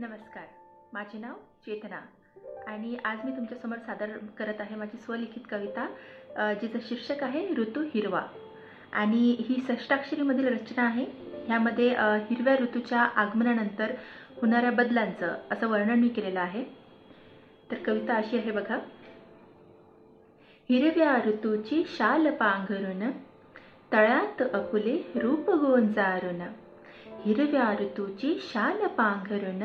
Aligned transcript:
नमस्कार. 0.00 0.44
माझे 0.92 1.18
नाव 1.18 1.32
चेतना 1.64 1.96
आणि 2.66 2.96
आज 3.04 3.24
मी 3.24 3.30
तुमच्यासमोर 3.30 3.78
सादर 3.86 4.16
करत 4.38 4.60
आहे 4.60 4.76
माझी 4.76 4.98
स्वलिखित 4.98 5.42
कविता 5.50 5.86
जिचं 6.60 6.78
शीर्षक 6.82 7.22
आहे 7.24 7.46
ऋतू 7.54 7.82
हिरवा. 7.94 8.22
आणि 8.92 9.30
ही 9.48 9.56
षष्टाक्षरीमधील 9.68 10.46
रचना 10.48 10.82
आहे. 10.82 11.04
ह्यामध्ये 11.46 11.88
हिरव्या 12.28 12.54
ऋतूच्या 12.60 13.00
आगमनानंतर 13.00 13.94
होणाऱ्या 14.40 14.70
बदलांचं 14.70 15.34
असं 15.50 15.68
वर्णन 15.68 15.98
मी 16.00 16.08
केलेलं 16.08 16.40
आहे. 16.40 16.64
तर 17.70 17.82
कविता 17.86 18.14
अशी 18.14 18.38
आहे 18.38 18.50
बघा. 18.50 18.78
हिरव्या 20.70 21.16
ऋतूची 21.26 21.82
शाल 21.88 22.30
पांघरून 22.36 23.10
तळ्यात 23.92 24.42
अकुले 24.54 24.98
रूप 25.14 25.50
गोंजारून 25.50 26.42
हिरव्या 27.24 27.72
ऋतूची 27.80 28.38
शाल 28.42 28.86
पांघरण 28.86 29.62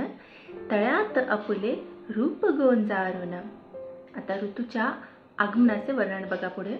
तळ्यात 0.71 1.17
अपुले 1.29 1.73
रूप 2.15 2.45
गोंजारून 2.45 3.33
आता 3.33 4.35
ऋतूच्या 4.41 4.91
आगमनाचे 5.37 5.91
वर्णन 5.91 6.27
बघा 6.29 6.47
पुढे 6.47 6.77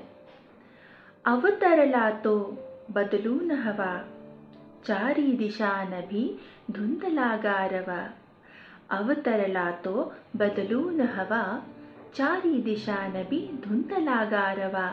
अवतरला 1.25 2.09
तो 2.25 2.35
बदलून 2.89 3.51
हवा 3.51 3.95
चारी 4.87 5.31
दिशानभी 5.31 6.27
धुंदला 6.69 7.35
गारवा 7.43 8.05
अवतरला 8.89 9.69
तो 9.85 10.13
बदलून 10.33 11.01
हवा 11.01 11.43
चारी 12.17 12.61
दिशानभी 12.61 13.39
धुंदला 13.63 14.23
गारवा 14.23 14.89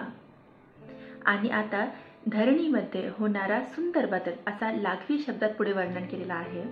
आणि 1.24 1.48
आता 1.50 1.84
धरणीमध्ये 2.28 3.08
होणारा 3.18 3.60
सुंदर 3.60 4.06
बदल 4.06 4.32
असा 4.46 4.72
लाघवी 4.72 5.18
शब्दात 5.18 5.50
पुढे 5.50 5.72
वर्णन 5.72 6.06
केलेला 6.06 6.34
आहे. 6.34 6.62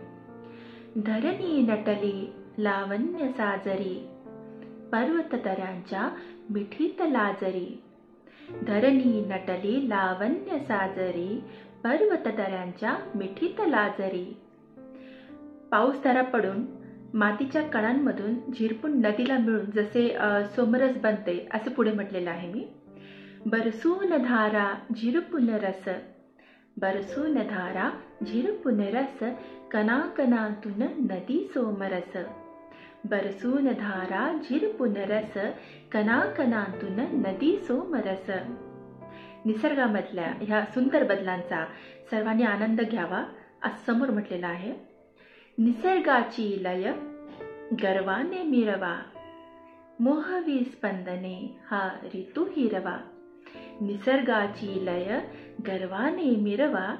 धरणी 0.97 1.63
नटली 1.63 2.33
लावण्य 2.59 3.29
साजरी 3.29 4.09
पर्वत 4.93 5.35
तऱ्यांच्या 5.45 6.09
मिठीत 6.51 7.02
लाजरी. 7.02 7.83
धरणी 8.66 9.21
नटली 9.21 9.89
लावण्य 9.89 10.59
साजरी 10.59 11.43
पर्वत 11.85 12.29
तऱ्यांच्या 12.39 12.96
मिठीत 13.15 13.61
लाजरी. 13.61 14.37
पाऊस 15.71 16.02
धारा 16.05 16.23
पडून 16.23 16.65
मातीच्या 17.15 17.63
कणांमधून 17.63 18.35
झिरपून 18.52 19.01
नदीला 19.01 19.39
मिळून 19.39 19.71
जसे 19.71 20.17
सोमरस 20.57 20.96
बनते 20.96 21.46
असे 21.55 21.71
पुढे 21.71 21.93
म्हटलेलं 21.93 22.30
आहे 22.30 22.49
मी. 22.49 22.67
बरसून 23.46 24.23
धारा 24.23 24.74
झिरपुनरस 24.96 25.88
बरसून 26.77 27.35
धारा 27.35 27.91
झिरपुनरस 28.27 29.24
कनाकनातून 29.71 30.83
नदी 30.83 31.51
सोमरस 31.55 32.16
बरसून 33.05 33.65
धारा 33.65 34.38
झिरपुनरस 34.51 35.38
कनाकनातून 35.93 37.21
नदी 37.27 37.57
सोमरस 37.57 38.30
निसर्गामधल्या 39.45 40.33
ह्या 40.41 40.65
सुंदर 40.65 41.05
बदलांचा 41.05 41.66
सर्वांनी 42.11 42.43
आनंद 42.43 42.80
घ्यावा 42.80 43.24
असं 43.63 43.93
समोर 43.93 44.11
म्हटलेलं 44.11 44.46
आहे. 44.46 44.73
निसर्गाची 45.59 46.63
लय 46.63 46.93
गर्वाने 47.83 48.43
मिरवा 48.43 49.02
मोहवी 50.01 50.65
स्पंदने 50.65 51.59
हा 51.71 51.88
ऋतू 52.15 52.45
हिरवा. 52.45 52.96
निसर्गाची 53.82 54.87
लय 54.87 55.20
गर्वाने 55.66 56.37
मिरवा 56.37 56.96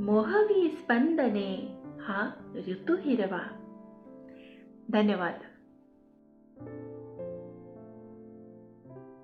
मोहवी 0.00 0.68
स्पंदने 0.68 1.80
हा 2.00 2.30
ऋतू 2.68 2.96
हिरवा 3.00 3.40
धन्यवाद. 4.90 5.55